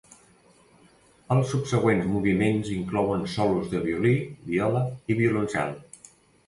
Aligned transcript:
Els 1.35 1.51
subsegüents 1.51 2.09
moviments 2.15 2.73
inclouen 2.79 3.29
solos 3.37 3.71
de 3.75 3.85
violí, 3.87 4.19
viola 4.51 4.87
i 5.15 5.21
violoncel. 5.25 5.81